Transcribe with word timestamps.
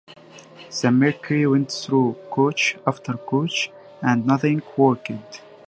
The 0.81 0.89
Mercury 0.89 1.45
went 1.45 1.71
through 1.71 2.17
coach 2.31 2.75
after 2.87 3.13
coach, 3.13 3.69
and 4.01 4.25
nothing 4.25 4.63
worked. 4.75 5.11